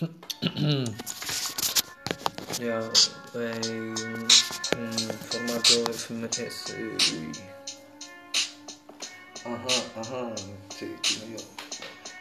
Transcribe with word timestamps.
Ya, 2.60 2.80
hay 3.34 3.68
un, 3.70 3.94
un 4.78 4.92
formato 5.30 5.92
FMS. 5.92 6.74
Ajá, 9.44 10.00
ajá, 10.00 10.34
sí. 10.78 10.94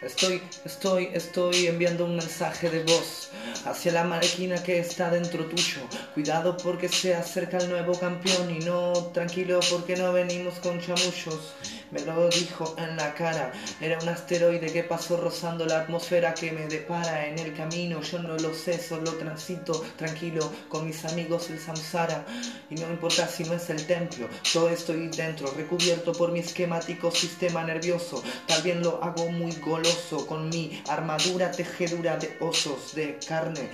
Estoy, 0.02 0.42
estoy, 0.66 1.10
estoy 1.14 1.68
enviando 1.68 2.06
un 2.06 2.16
mensaje 2.16 2.70
de 2.70 2.84
voz 2.84 3.30
hacia 3.66 3.92
la 3.92 4.04
máquina 4.04 4.62
que 4.64 4.80
está 4.80 5.12
dentro 5.12 5.46
tuyo. 5.46 5.82
Cuidado 6.14 6.58
porque 6.58 6.90
se 6.90 7.14
acerca 7.14 7.58
el 7.58 7.70
nuevo 7.70 7.98
campeón 8.00 8.50
y 8.50 8.60
no 8.60 8.94
tranquilo 9.14 9.60
porque 9.70 9.96
no 9.96 10.12
venimos 10.14 10.56
con 10.60 10.80
chamullos. 10.80 11.54
Me 11.92 12.00
lo 12.02 12.30
dijo 12.30 12.74
en 12.78 12.96
la 12.96 13.14
cara, 13.14 13.52
era 13.82 14.00
un 14.00 14.08
asteroide 14.08 14.72
que 14.72 14.84
pasó 14.84 15.18
rozando 15.18 15.66
la 15.66 15.82
atmósfera 15.82 16.34
que 16.34 16.54
me 16.54 16.66
depara 16.68 17.28
en 17.28 17.38
el 17.38 17.54
camino. 17.54 18.02
Yo 18.02 18.20
no 18.20 18.38
lo 18.38 18.54
sé, 18.54 18.80
solo 18.80 19.12
transito 19.16 19.84
tranquilo 19.98 20.50
con 20.70 20.86
mis 20.86 21.04
amigos 21.04 21.50
el 21.50 21.60
samsara. 21.60 22.26
Y 22.70 22.76
no 22.76 22.90
importa 22.90 23.28
si 23.28 23.44
no 23.44 23.56
es 23.56 23.70
el 23.70 23.86
templo, 23.86 24.30
yo 24.46 24.70
estoy 24.70 25.10
dentro, 25.10 25.52
recubierto 25.52 26.14
por 26.14 26.32
mi 26.32 26.40
esquemático 26.40 27.12
sistema 27.12 27.64
nervioso. 27.66 28.24
Tal 28.48 28.62
vez 28.62 28.78
lo 28.78 29.04
hago 29.04 29.30
muy 29.30 29.52
goloso 29.58 30.26
con 30.28 30.48
mi 30.48 30.82
armadura 30.88 31.52
tejedura 31.52 32.16
de 32.16 32.38
osos, 32.40 32.96
de 32.96 33.20
carne 33.28 33.70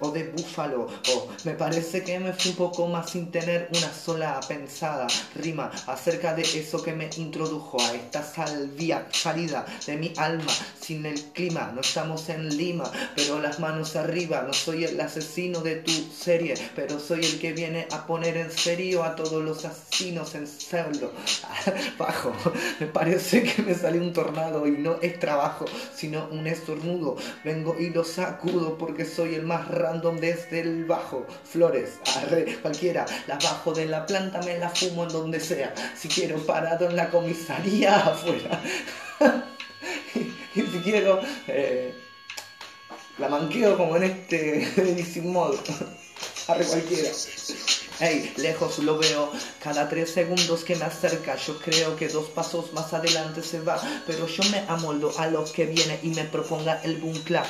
o 0.00 0.10
de 0.10 0.24
búfalo. 0.24 0.88
O 1.14 1.28
me 1.44 1.52
parece 1.52 2.02
que 2.02 2.18
me 2.18 2.32
fui 2.34 2.50
un 2.50 2.56
poco 2.56 2.86
más 2.86 3.10
sin 3.10 3.30
tener 3.30 3.68
una 3.74 3.92
sola 3.92 4.40
pensada 4.46 5.06
rima 5.36 5.70
acerca 5.86 6.34
de 6.34 6.42
eso 6.42 6.82
que 6.82 6.92
me 6.92 7.08
introdujo 7.16 7.61
a 7.80 7.94
esta 7.94 8.22
salvia 8.22 9.06
salida 9.10 9.64
de 9.86 9.96
mi 9.96 10.12
alma. 10.16 10.52
Sin 10.80 11.06
el 11.06 11.20
clima, 11.32 11.70
no 11.74 11.80
estamos 11.80 12.28
en 12.28 12.56
Lima, 12.56 12.90
pero 13.14 13.40
las 13.40 13.60
manos 13.60 13.96
arriba. 13.96 14.42
No 14.42 14.52
soy 14.52 14.84
el 14.84 15.00
asesino 15.00 15.60
de 15.60 15.76
tu 15.76 15.92
serie, 15.92 16.54
pero 16.74 16.98
soy 16.98 17.20
el 17.24 17.38
que 17.38 17.52
viene 17.52 17.86
a 17.92 18.06
poner 18.06 18.36
en 18.36 18.50
serio 18.50 19.04
a 19.04 19.14
todos 19.14 19.42
los 19.42 19.64
asesinos 19.64 20.34
en 20.34 20.46
cerdo. 20.46 21.12
Bajo, 21.98 22.32
me 22.80 22.86
parece 22.86 23.42
que 23.44 23.62
me 23.62 23.74
salió 23.74 24.02
un 24.02 24.12
tornado 24.12 24.66
y 24.66 24.72
no 24.72 24.96
es 25.00 25.18
trabajo, 25.18 25.66
sino 25.94 26.26
un 26.30 26.46
estornudo. 26.46 27.16
Vengo 27.44 27.76
y 27.78 27.90
lo 27.90 28.04
sacudo 28.04 28.76
porque 28.76 29.04
soy 29.04 29.34
el 29.34 29.44
más 29.44 29.68
random 29.68 30.18
desde 30.18 30.60
el 30.60 30.84
bajo. 30.84 31.26
Flores, 31.44 32.00
arre, 32.16 32.58
cualquiera, 32.60 33.06
las 33.26 33.42
bajo 33.42 33.72
de 33.72 33.86
la 33.86 34.04
planta, 34.04 34.40
me 34.42 34.58
la 34.58 34.68
fumo 34.68 35.04
en 35.04 35.10
donde 35.10 35.40
sea. 35.40 35.72
Si 35.96 36.08
quiero 36.08 36.38
parado 36.44 36.88
en 36.88 36.96
la 36.96 37.08
comisaría 37.08 37.51
afuera. 37.88 38.60
y, 40.54 40.60
si 40.60 40.78
quiero, 40.82 41.20
eh, 41.48 41.94
la 43.18 43.28
manqueo 43.28 43.76
como 43.76 43.96
en 43.96 44.04
este 44.04 44.68
Medicine 44.76 45.28
Mode. 45.28 45.58
Arre 46.48 46.64
cualquiera. 46.64 47.10
Hey, 48.00 48.32
lejos 48.36 48.78
lo 48.78 48.98
veo, 48.98 49.30
cada 49.62 49.88
tres 49.88 50.10
segundos 50.10 50.64
que 50.64 50.74
me 50.76 50.84
acerca, 50.84 51.36
yo 51.36 51.58
creo 51.58 51.94
que 51.94 52.08
dos 52.08 52.28
pasos 52.30 52.72
más 52.72 52.92
adelante 52.92 53.42
se 53.42 53.60
va, 53.60 53.80
pero 54.06 54.26
yo 54.26 54.42
me 54.50 54.64
amoldo 54.68 55.12
a 55.18 55.26
lo 55.26 55.44
que 55.44 55.66
viene 55.66 56.00
y 56.02 56.08
me 56.08 56.24
proponga 56.24 56.80
el 56.82 56.96
boom 56.98 57.18
clap. 57.22 57.46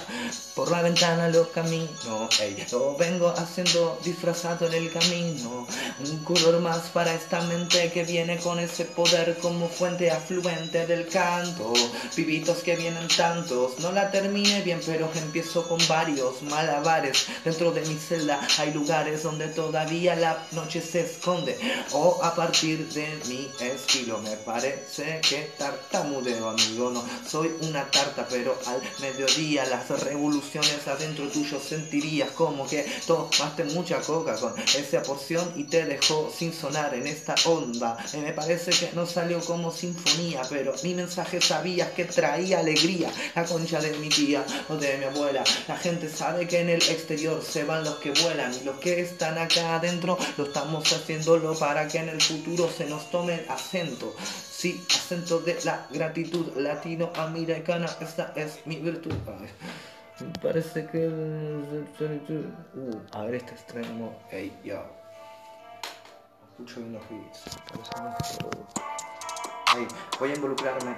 Por 0.55 0.70
la 0.70 0.83
ventana 0.83 1.29
lo 1.29 1.51
camino, 1.51 2.29
hey, 2.39 2.67
lo 2.70 2.97
vengo 2.97 3.29
haciendo 3.29 3.98
disfrazado 4.05 4.67
en 4.67 4.75
el 4.75 4.93
camino. 4.93 5.67
Un 6.01 6.25
color 6.25 6.61
más 6.61 6.91
para 6.91 7.15
esta 7.15 7.41
mente 7.43 7.91
que 7.93 8.05
viene 8.05 8.37
con 8.39 8.59
ese 8.59 8.85
poder 8.85 9.39
como 9.41 9.69
fuente 9.69 10.11
afluente 10.11 10.87
del 10.87 11.07
canto. 11.09 11.73
Pibitos 12.15 12.59
que 12.59 12.77
vienen 12.77 13.09
tantos, 13.09 13.79
no 13.79 13.93
la 13.93 14.11
termine 14.11 14.61
bien, 14.63 14.81
pero 14.85 15.11
empiezo 15.15 15.67
con 15.69 15.79
varios 15.89 16.43
malabares. 16.43 17.27
Dentro 17.45 17.70
de 17.70 17.83
mi 17.87 17.97
celda 17.97 18.41
hay 18.59 18.73
lugares 18.75 19.23
donde 19.23 19.48
todavía 19.48 20.15
la 20.17 20.32
noche 20.53 20.81
se 20.81 21.01
esconde. 21.01 21.59
O 21.93 22.20
a 22.23 22.35
partir 22.35 22.89
de 22.89 23.07
mi 23.29 23.51
estilo 23.61 24.19
me 24.19 24.37
parece 24.37 25.20
que 25.20 25.53
tartamudeo 25.59 26.51
amigo. 26.51 26.91
No 26.91 27.05
soy 27.29 27.51
una 27.61 27.91
tarta 27.91 28.27
pero 28.29 28.59
al 28.67 28.81
mediodía 29.01 29.65
las 29.67 29.89
revoluciones 30.03 30.87
adentro 30.87 31.29
tuyo 31.29 31.61
sentirías 31.61 32.31
como 32.31 32.67
que 32.67 32.85
tomaste 33.07 33.65
mucha 33.65 34.01
coca 34.01 34.37
con 34.37 34.55
esa 34.59 35.03
porción 35.03 35.53
y 35.57 35.65
te 35.65 35.85
dejó 35.85 36.33
sin 36.37 36.53
sonar 36.53 36.95
en 36.95 37.07
esta 37.07 37.35
onda. 37.45 37.97
Eh, 38.13 38.19
me 38.19 38.33
parece 38.33 38.71
que 38.71 38.91
no 38.95 39.07
salió 39.07 39.41
como 39.41 39.73
sinfonía 39.73 40.42
pero 40.48 40.75
mi 40.83 40.95
mensaje 40.95 41.41
sabías 41.41 41.91
que 41.91 42.05
traía 42.05 42.61
alegría. 42.61 43.11
La 43.35 43.45
concha 43.45 43.81
de 43.81 43.97
mi 43.98 44.09
tía 44.09 44.45
o 44.69 44.77
de 44.77 44.98
mi 44.98 45.05
abuela. 45.05 45.45
La 45.69 45.77
gente 45.77 46.09
sabe 46.09 46.47
que 46.47 46.61
en 46.61 46.69
el 46.69 46.83
exterior 46.83 47.42
se 47.42 47.65
van 47.65 47.85
los 47.85 47.97
que 47.97 48.13
vuelan 48.23 48.53
y 48.55 48.65
los 48.65 48.77
que 48.79 49.01
están 49.01 49.39
acá 49.39 49.77
adentro 49.77 50.19
lo 50.37 50.45
estamos 50.45 50.93
haciéndolo 50.93 51.55
para 51.59 51.89
que 51.89 51.99
en 51.99 52.09
el 52.09 52.21
futuro 52.21 52.69
se 52.69 52.87
nos 52.87 53.11
tome 53.11 53.35
el 53.35 53.51
acento. 53.51 54.15
Sí, 54.19 54.85
acento 54.89 55.41
de 55.41 55.59
la 55.65 55.87
gratitud 55.91 56.57
latinoamericana, 56.57 57.87
esta 58.01 58.33
es 58.37 58.61
mi 58.67 58.77
virtud. 58.77 59.15
Ay, 59.27 59.49
me 60.21 60.39
parece 60.41 60.87
que... 60.87 61.09
Uh, 61.09 63.01
a 63.13 63.25
ver 63.25 63.37
este 63.37 63.53
extremo. 63.53 64.19
Ey, 64.31 64.53
yo. 64.65 64.83
Escucho 66.53 66.81
bien 66.81 66.93
los 66.93 67.03
beats. 67.09 67.45
Ey, 69.77 69.87
voy 70.19 70.31
a 70.31 70.35
involucrarme. 70.35 70.97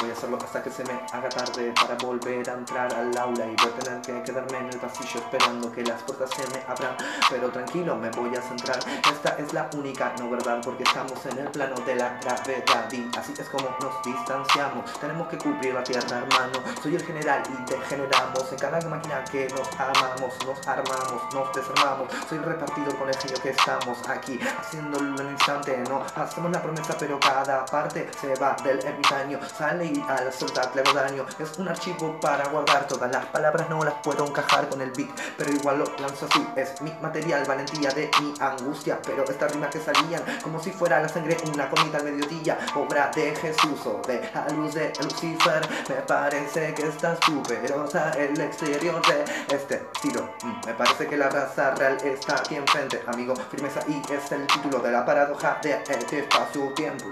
Voy 0.00 0.10
a 0.10 0.12
hacerlo 0.12 0.38
hasta 0.40 0.62
que 0.62 0.70
se 0.70 0.84
me 0.84 0.92
haga 1.12 1.28
tarde 1.28 1.72
para 1.74 1.96
volver 1.96 2.48
a 2.48 2.52
entrar 2.52 2.94
al 2.94 3.16
aula 3.18 3.46
y 3.46 3.56
voy 3.56 3.72
a 3.72 3.78
tener 3.80 4.00
que 4.02 4.22
quedarme 4.22 4.58
en 4.58 4.66
el 4.66 4.78
pasillo 4.78 5.18
esperando 5.18 5.72
que 5.72 5.82
las 5.82 6.00
puertas 6.02 6.30
se 6.30 6.46
me 6.54 6.62
abran. 6.68 6.96
Pero 7.28 7.50
tranquilo, 7.50 7.96
me 7.96 8.08
voy 8.10 8.36
a 8.36 8.40
centrar. 8.40 8.78
Esta 9.12 9.30
es 9.38 9.52
la 9.52 9.68
única, 9.74 10.14
no 10.20 10.30
verdad, 10.30 10.60
porque 10.62 10.84
estamos 10.84 11.26
en 11.26 11.38
el 11.38 11.48
plano 11.48 11.74
de 11.84 11.96
la 11.96 12.16
gravedad 12.20 12.92
y 12.92 13.10
así 13.18 13.34
es 13.36 13.48
como 13.48 13.68
nos 13.80 14.02
distanciamos. 14.04 14.92
Tenemos 15.00 15.26
que 15.28 15.38
cubrir 15.38 15.74
la 15.74 15.82
tierra, 15.82 16.18
hermano. 16.18 16.62
Soy 16.80 16.94
el 16.94 17.04
general 17.04 17.42
y 17.48 17.70
degeneramos 17.70 18.52
en 18.52 18.58
cada 18.58 18.80
máquina 18.88 19.24
que 19.24 19.48
nos 19.48 19.68
amamos, 19.80 20.32
nos 20.46 20.68
armamos, 20.68 21.34
nos 21.34 21.52
desarmamos. 21.52 22.08
Soy 22.28 22.38
repartido 22.38 22.96
con 22.96 23.08
el 23.08 23.16
genio 23.16 23.42
que 23.42 23.50
estamos 23.50 23.98
aquí 24.08 24.38
haciéndolo 24.60 25.20
en 25.20 25.26
el 25.26 25.32
instante. 25.32 25.76
No 25.88 26.04
hacemos 26.14 26.52
la 26.52 26.62
promesa, 26.62 26.94
pero 26.96 27.18
cada 27.18 27.64
parte 27.64 28.08
se 28.20 28.34
va 28.36 28.54
del 28.62 28.78
ermitaño. 28.84 29.40
Sale 29.48 29.87
al 30.08 30.32
soltar 30.32 30.70
le 30.74 30.82
hago 30.82 30.92
daño. 30.92 31.26
Es 31.38 31.58
un 31.58 31.68
archivo 31.68 32.18
para 32.20 32.48
guardar 32.48 32.86
todas 32.86 33.10
las 33.10 33.26
palabras, 33.26 33.68
no 33.68 33.82
las 33.84 33.94
puedo 34.02 34.26
encajar 34.26 34.68
con 34.68 34.80
el 34.80 34.90
beat, 34.92 35.10
pero 35.36 35.52
igual 35.52 35.78
lo 35.78 35.84
lanzo 35.98 36.26
así. 36.26 36.46
Es 36.56 36.80
mi 36.82 36.92
material, 37.00 37.44
valentía 37.46 37.90
de 37.90 38.10
mi 38.20 38.34
angustia. 38.40 38.98
Pero 39.04 39.24
estas 39.24 39.52
rimas 39.52 39.70
que 39.70 39.80
salían 39.80 40.22
como 40.42 40.60
si 40.62 40.70
fuera 40.70 41.00
la 41.00 41.08
sangre, 41.08 41.36
una 41.52 41.68
comida 41.70 41.98
al 41.98 42.04
mediodía, 42.04 42.58
obra 42.74 43.10
de 43.14 43.34
Jesús 43.36 43.80
o 43.86 44.00
de 44.06 44.30
la 44.34 44.48
luz 44.50 44.74
de 44.74 44.92
Lucifer. 45.02 45.66
Me 45.88 45.96
parece 46.02 46.74
que 46.74 46.88
estás 46.88 47.18
superosa 47.24 48.10
el 48.12 48.40
exterior 48.40 49.00
de 49.06 49.24
este 49.54 49.88
estilo. 49.94 50.28
Mm, 50.42 50.66
Me 50.66 50.74
parece 50.74 51.06
que 51.06 51.16
la 51.16 51.28
raza 51.28 51.70
real 51.74 51.96
está 52.04 52.34
aquí 52.34 52.56
enfrente, 52.56 53.02
amigo. 53.06 53.34
Firmeza 53.50 53.80
y 53.86 54.02
es 54.12 54.30
el 54.32 54.46
título 54.46 54.80
de 54.80 54.92
la 54.92 55.04
paradoja 55.04 55.58
de 55.62 55.82
este 55.88 56.20
espacio-tiempo. 56.20 57.06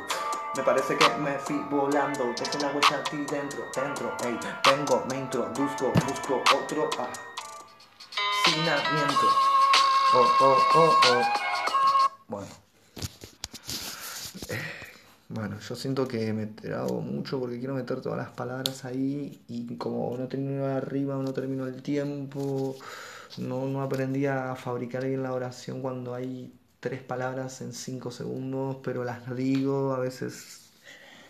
Me 0.56 0.62
parece 0.62 0.96
que 0.96 1.08
me 1.18 1.38
fui 1.38 1.58
volando, 1.70 2.32
dejé 2.38 2.58
la 2.58 2.68
huella 2.72 2.98
aquí 3.00 3.18
dentro, 3.30 3.64
dentro, 3.74 4.16
ey, 4.24 4.38
vengo, 4.64 5.04
me 5.10 5.18
introduzco, 5.18 5.92
busco 6.06 6.42
otro 6.56 6.88
hacinamiento. 8.46 9.26
Oh, 10.14 10.26
oh, 10.40 10.56
oh, 10.74 10.92
oh. 11.10 11.22
Bueno. 12.28 12.48
Eh, 14.48 14.60
Bueno, 15.28 15.58
yo 15.58 15.74
siento 15.74 16.06
que 16.08 16.32
me 16.32 16.46
trago 16.46 17.00
mucho 17.00 17.38
porque 17.40 17.58
quiero 17.58 17.74
meter 17.74 18.00
todas 18.00 18.16
las 18.18 18.30
palabras 18.30 18.84
ahí 18.84 19.42
y 19.48 19.76
como 19.76 20.16
no 20.16 20.28
termino 20.28 20.64
arriba, 20.66 21.16
no 21.16 21.32
termino 21.34 21.66
el 21.66 21.82
tiempo, 21.82 22.76
no, 23.38 23.66
no 23.66 23.82
aprendí 23.82 24.24
a 24.26 24.54
fabricar 24.54 25.04
bien 25.04 25.22
la 25.22 25.32
oración 25.32 25.82
cuando 25.82 26.14
hay 26.14 26.52
tres 26.86 27.02
palabras 27.02 27.60
en 27.62 27.72
cinco 27.72 28.12
segundos, 28.12 28.76
pero 28.84 29.02
las 29.02 29.34
digo, 29.34 29.92
a 29.92 29.98
veces 29.98 30.70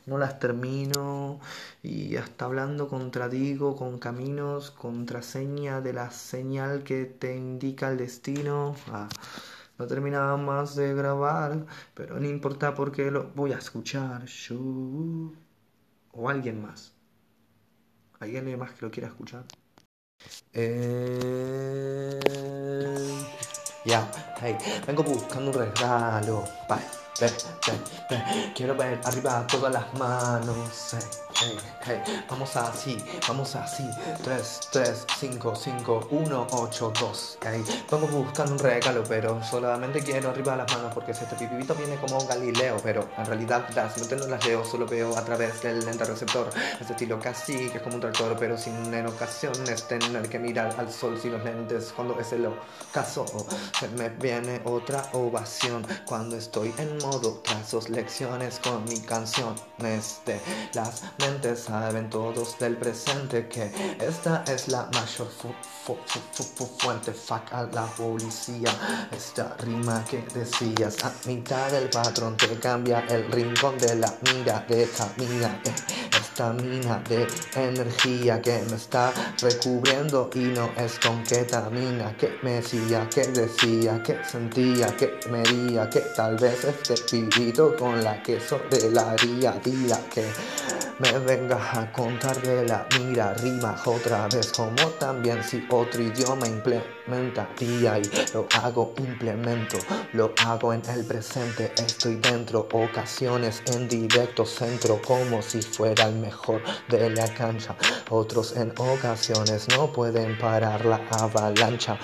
no 0.05 0.19
las 0.19 0.38
termino 0.38 1.41
y 1.82 2.17
hasta 2.17 2.44
hablando 2.44 2.88
contradigo 2.88 3.75
con 3.75 3.99
caminos, 3.99 4.70
contraseña 4.70 5.81
de 5.81 5.94
la 5.94 6.11
señal 6.11 6.85
que 6.85 7.06
te 7.06 7.35
indica 7.35 7.91
el 7.91 7.97
destino. 7.97 8.76
Ah, 8.88 9.08
no 9.79 9.87
terminaba 9.87 10.37
más 10.37 10.76
de 10.76 10.93
grabar, 10.93 11.64
pero 11.94 12.20
no 12.20 12.29
importa 12.29 12.75
porque 12.75 13.11
lo 13.11 13.31
voy 13.35 13.53
a 13.55 13.58
escuchar 13.58 14.26
yo 14.26 15.32
o 16.12 16.29
alguien 16.29 16.61
más. 16.61 16.93
¿Alguien 18.20 18.58
más 18.58 18.73
que 18.73 18.85
lo 18.85 18.91
quiera 18.91 19.08
escuchar? 19.08 19.47
Eh... 20.53 22.20
Ya, 23.86 24.04
hey, 24.42 24.56
vengo 24.84 25.04
buscando 25.04 25.52
un 25.52 25.58
regalo. 25.58 26.42
Bye. 26.68 27.06
Quiero 28.54 28.76
ver 28.76 29.00
arriba 29.04 29.46
todas 29.46 29.72
las 29.72 29.94
manos. 29.94 30.94
Vamos 32.28 32.56
así, 32.56 32.98
vamos 33.28 33.56
así. 33.56 33.88
3, 34.22 34.60
3, 34.72 35.06
5, 35.18 35.54
5, 35.54 36.08
1, 36.10 36.46
8, 36.50 36.92
2. 37.00 37.38
Hey. 37.42 37.64
Vamos 37.90 38.10
buscando 38.10 38.52
un 38.52 38.58
regalo, 38.58 39.02
pero 39.08 39.42
solamente 39.42 40.02
quiero 40.02 40.30
arriba 40.30 40.56
las 40.56 40.70
manos 40.72 40.92
porque 40.92 41.12
este 41.12 41.26
pipibito 41.36 41.74
viene 41.74 41.96
como 41.96 42.18
Galileo. 42.26 42.76
Pero 42.82 43.08
en 43.16 43.26
realidad 43.26 43.66
las 43.74 43.96
no 44.10 44.26
las 44.26 44.44
leo, 44.46 44.64
solo 44.64 44.86
veo 44.86 45.16
a 45.16 45.24
través 45.24 45.62
del 45.62 45.84
lente 45.84 46.04
receptor. 46.04 46.50
Este 46.80 46.92
estilo 46.92 47.19
casi 47.19 47.70
que 47.70 47.78
es 47.78 47.82
como 47.82 47.94
un 47.94 48.00
tractor, 48.00 48.36
pero 48.38 48.58
sin 48.58 48.92
en 48.92 49.06
ocasiones 49.06 49.86
tener 49.88 50.28
que 50.28 50.38
mirar 50.38 50.74
al 50.78 50.92
sol 50.92 51.19
sin 51.20 51.32
los 51.32 51.44
lentes. 51.44 51.92
Cuando 51.94 52.19
es 52.20 52.32
el 52.32 52.46
ocaso, 52.46 53.24
se 53.78 53.88
me 53.88 54.10
viene 54.10 54.60
otra 54.64 55.08
ovación. 55.12 55.86
Cuando 56.04 56.36
estoy 56.36 56.74
en 56.78 57.06
modo 57.06 57.41
lecciones 57.88 58.58
con 58.58 58.85
mi 58.85 58.99
canción. 59.00 59.55
De 59.79 60.41
las 60.73 61.03
mentes 61.19 61.61
saben 61.64 62.08
todos 62.11 62.58
del 62.58 62.76
presente 62.76 63.49
que 63.49 63.70
esta 64.00 64.43
es 64.47 64.69
la 64.69 64.88
mayor 64.93 65.29
fu 65.29 65.55
fu 65.85 65.97
fu 66.32 66.67
fuente. 66.79 67.12
Fuck 67.12 67.53
a 67.53 67.62
la 67.64 67.87
policía. 67.87 68.70
Esta 69.12 69.55
rima 69.58 70.05
que 70.11 70.25
decías 70.35 71.05
a 71.05 71.12
mitad 71.26 71.70
del 71.70 71.88
patrón 71.91 72.37
te 72.37 72.58
cambia 72.58 73.00
el 73.08 73.31
rincón 73.31 73.79
de 73.79 73.94
la 73.97 74.12
mira 74.23 74.64
de 74.69 74.88
camina. 74.88 75.61
Eh, 75.64 75.75
esta 76.36 76.52
mina 76.52 77.02
de 77.08 77.26
energía 77.54 78.42
que 78.42 78.62
me 78.68 78.76
está 78.76 79.10
recubriendo 79.40 80.28
y 80.34 80.40
no 80.40 80.70
es 80.76 80.98
con 80.98 81.22
ketamina 81.22 82.14
que 82.14 82.36
me 82.42 82.56
decía, 82.56 83.08
que 83.08 83.26
decía, 83.28 84.02
que 84.02 84.22
sentía, 84.22 84.94
que 84.98 85.18
me 85.30 85.42
diría 85.44 85.88
que 85.88 86.00
tal 86.14 86.36
vez 86.36 86.62
este 86.64 86.94
pibito 87.10 87.74
con 87.76 88.04
la 88.04 88.22
que 88.22 88.38
de 88.70 88.90
la 88.90 89.12
haría 89.12 89.58
que 89.62 90.26
me 90.98 91.18
vengas 91.20 91.74
a 91.74 91.90
contar 91.90 92.38
de 92.42 92.66
la 92.66 92.86
mira, 92.98 93.32
rima 93.32 93.74
otra 93.86 94.28
vez, 94.28 94.52
como 94.52 94.90
también 94.98 95.42
si 95.42 95.66
otro 95.70 96.02
idioma 96.02 96.46
implementaría 97.06 97.99
y 97.99 98.11
lo 98.35 98.47
hago, 98.62 98.94
implemento, 98.99 99.79
lo 100.12 100.32
hago 100.44 100.73
en 100.73 100.82
el 100.88 101.05
presente, 101.05 101.73
estoy 101.76 102.17
dentro, 102.17 102.69
ocasiones 102.73 103.62
en 103.67 103.88
directo, 103.88 104.44
centro, 104.44 105.00
como 105.03 105.41
si 105.41 105.62
fuera 105.62 106.06
el 106.06 106.17
mejor 106.17 106.62
de 106.88 107.11
la 107.11 107.32
cancha. 107.35 107.76
Otros 108.11 108.56
en 108.56 108.73
ocasiones 108.76 109.69
no 109.69 109.93
pueden 109.93 110.37
parar 110.38 110.85
la 110.85 111.00
avalancha. 111.11 111.99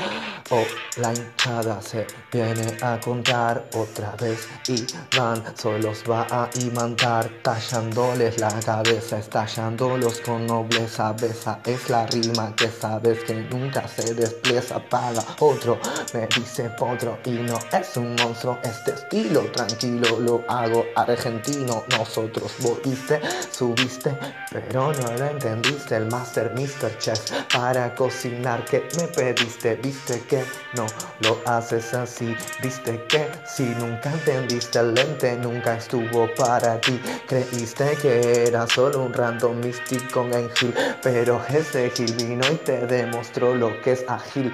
O 0.51 0.65
la 0.99 1.15
hinchada 1.15 1.81
se 1.81 2.07
viene 2.31 2.77
a 2.83 3.01
contar 3.01 3.71
otra 3.75 4.15
vez 4.21 4.49
y 4.69 4.85
van, 5.17 5.43
solos 5.57 6.03
va 6.09 6.27
a 6.31 6.51
imantar, 6.61 7.31
tallándoles 7.43 8.39
la 8.39 8.51
cabeza, 8.61 9.19
estallándolos 9.19 10.21
con 10.21 10.47
nobleza, 10.47 11.13
besa, 11.13 11.61
es 11.65 11.89
la 11.89 12.07
rima 12.07 12.55
que 12.55 12.69
sabes 12.69 13.25
que 13.25 13.35
nunca 13.35 13.89
se 13.89 14.15
desplaza, 14.15 14.83
paga 14.93 15.25
otro, 15.39 15.79
me 16.13 16.27
dice 16.27 16.69
potro 16.69 17.19
y 17.25 17.31
no 17.31 17.59
es 17.73 17.97
un 17.97 18.15
monstruo, 18.17 18.59
este 18.63 18.91
estilo 18.91 19.41
tranquilo 19.51 20.21
lo 20.21 20.45
hago 20.47 20.85
argentino, 20.95 21.83
nosotros 21.97 22.53
volviste, 22.59 23.19
subiste, 23.51 24.15
pero 24.51 24.93
no 24.93 25.13
lo 25.17 25.25
entendiste, 25.25 25.97
el 25.97 26.09
master 26.09 26.53
Mr. 26.55 26.99
Chef 26.99 27.19
para 27.55 27.95
cocinar 27.95 28.67
que 28.67 28.87
me 28.99 29.09
pediste, 29.09 29.77
viste 29.77 30.21
que 30.29 30.45
no 30.75 30.85
lo 31.21 31.39
haces 31.47 31.95
así, 31.95 32.37
viste 32.63 33.03
que 33.09 33.31
si 33.47 33.65
nunca 33.65 34.13
entendiste 34.13 34.79
el 34.79 34.93
lente 34.93 35.39
nunca 35.39 35.79
estuvo 35.79 36.29
para 36.35 36.79
ti, 36.83 37.01
creíste 37.27 37.97
que 37.97 38.45
era 38.47 38.67
solo 38.67 39.05
un 39.05 39.15
random 39.15 39.59
místico 39.59 40.29
en 40.33 40.51
Gil, 40.51 40.75
pero 41.03 41.43
ese 41.49 41.89
Gil 41.89 42.13
vino 42.13 42.45
y 42.53 42.57
te 42.57 42.87
demostró 42.87 43.55
lo 43.55 43.81
que 43.81 43.93
es 43.93 44.05
ágil, 44.07 44.53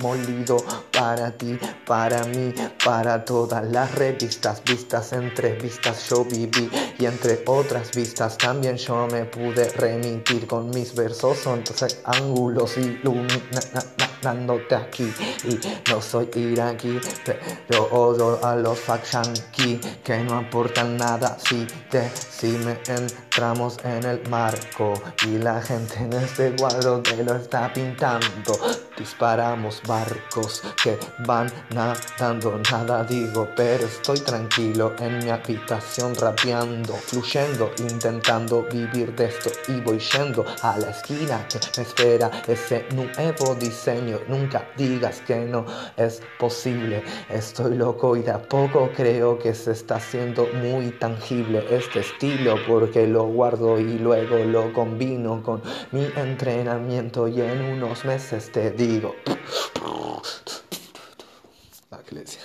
molido 0.00 0.56
para 0.92 1.30
ti, 1.32 1.58
para 1.86 2.24
mí, 2.24 2.52
para 2.84 3.24
todas 3.24 3.64
las 3.70 3.94
revistas, 3.94 4.62
vistas 4.64 5.12
entre 5.12 5.52
vistas 5.54 6.08
yo 6.08 6.24
viví 6.24 6.70
y 6.98 7.06
entre 7.06 7.42
otras 7.46 7.90
vistas 7.92 8.36
también 8.38 8.76
yo 8.76 9.06
me 9.10 9.24
pude 9.24 9.68
remitir 9.70 10.46
con 10.46 10.70
mis 10.70 10.94
versos, 10.94 11.38
son 11.38 11.62
ángulos 12.04 12.76
iluminándote 12.76 14.74
aquí 14.74 15.12
y 15.44 15.58
no 15.90 16.00
soy 16.00 16.28
iraquí, 16.34 17.00
pero 17.68 17.84
odio 17.90 18.44
a 18.44 18.56
los 18.56 18.78
fakshanki 18.78 19.80
que 20.04 20.18
no 20.18 20.38
aportan 20.38 20.96
nada. 20.96 21.36
Si 21.38 21.66
te 21.90 22.10
si 22.10 22.48
me 22.48 22.78
entramos 22.86 23.78
en 23.84 24.04
el 24.04 24.26
marco 24.28 24.94
y 25.26 25.38
la 25.38 25.60
gente 25.60 25.96
en 25.98 26.12
este 26.12 26.54
cuadro 26.56 27.00
te 27.00 27.22
lo 27.22 27.36
está 27.36 27.72
pintando 27.72 28.58
disparamos 29.00 29.80
barcos 29.88 30.62
que 30.82 30.98
van 31.26 31.50
nadando 31.74 32.60
nada 32.70 33.02
digo 33.04 33.48
pero 33.56 33.86
estoy 33.86 34.20
tranquilo 34.20 34.94
en 34.98 35.18
mi 35.18 35.30
habitación 35.30 36.14
rapeando 36.14 36.94
fluyendo 36.94 37.72
intentando 37.78 38.66
vivir 38.70 39.14
de 39.16 39.24
esto 39.26 39.50
y 39.68 39.80
voy 39.80 39.98
yendo 39.98 40.44
a 40.62 40.78
la 40.78 40.90
esquina 40.90 41.46
que 41.48 41.58
me 41.76 41.82
espera 41.82 42.30
ese 42.46 42.86
nuevo 42.94 43.54
diseño. 43.54 44.18
Nunca 44.28 44.68
digas 44.76 45.22
que 45.26 45.36
no 45.46 45.64
es 45.96 46.22
posible 46.38 47.02
estoy 47.28 47.76
loco 47.76 48.16
y 48.16 48.22
de 48.22 48.32
a 48.32 48.42
poco 48.42 48.90
creo 48.94 49.38
que 49.38 49.54
se 49.54 49.72
está 49.72 49.96
haciendo 49.96 50.46
muy 50.54 50.90
tangible 50.90 51.64
este 51.70 52.00
estilo 52.00 52.56
porque 52.68 53.06
lo 53.06 53.24
guardo 53.24 53.78
y 53.78 53.98
luego 53.98 54.44
lo 54.44 54.72
combino 54.72 55.42
con 55.42 55.62
mi 55.92 56.06
entrenamiento 56.16 57.28
y 57.28 57.40
en 57.40 57.62
unos 57.62 58.04
meses 58.04 58.50
te 58.52 58.70
digo 58.70 58.89
la 61.90 62.00
iglesia 62.00 62.42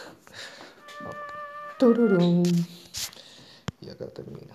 y 3.82 3.90
acá 3.90 4.06
termina 4.14 4.54